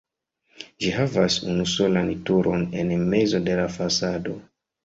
[0.85, 4.39] Ĝi havas unusolan turon en mezo de la fasado.